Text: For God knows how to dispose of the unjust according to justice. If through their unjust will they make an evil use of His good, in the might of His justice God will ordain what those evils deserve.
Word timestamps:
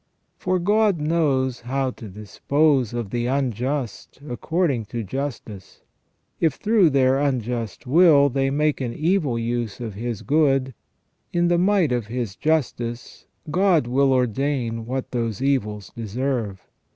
For 0.35 0.57
God 0.57 0.99
knows 0.99 1.59
how 1.61 1.91
to 1.91 2.07
dispose 2.09 2.91
of 2.91 3.11
the 3.11 3.27
unjust 3.27 4.19
according 4.27 4.85
to 4.85 5.03
justice. 5.03 5.83
If 6.39 6.55
through 6.55 6.89
their 6.89 7.19
unjust 7.19 7.85
will 7.85 8.27
they 8.27 8.49
make 8.49 8.81
an 8.81 8.95
evil 8.95 9.37
use 9.37 9.79
of 9.79 9.93
His 9.93 10.23
good, 10.23 10.73
in 11.31 11.49
the 11.49 11.59
might 11.59 11.91
of 11.91 12.07
His 12.07 12.35
justice 12.35 13.27
God 13.51 13.85
will 13.85 14.11
ordain 14.11 14.87
what 14.87 15.11
those 15.11 15.39
evils 15.39 15.91
deserve. 15.95 16.65